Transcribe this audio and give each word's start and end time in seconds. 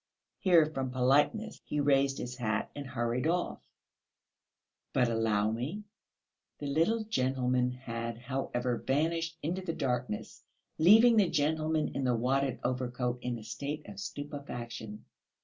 Here, 0.39 0.65
from 0.65 0.89
politeness, 0.89 1.61
he 1.63 1.79
raised 1.79 2.17
his 2.17 2.37
hat 2.37 2.71
and 2.75 2.87
hurried 2.87 3.27
off. 3.27 3.59
"But 4.93 5.09
allow 5.09 5.51
me...." 5.51 5.83
The 6.57 6.65
little 6.65 7.03
gentleman 7.03 7.69
had, 7.69 8.17
however, 8.17 8.77
vanished 8.79 9.37
into 9.43 9.61
the 9.61 9.73
darkness, 9.75 10.43
leaving 10.79 11.17
the 11.17 11.29
gentleman 11.29 11.89
in 11.89 12.03
the 12.03 12.15
wadded 12.15 12.59
overcoat 12.63 13.19
in 13.21 13.37
a 13.37 13.43
state 13.43 13.87
of 13.87 13.99
stupefaction. 13.99 15.05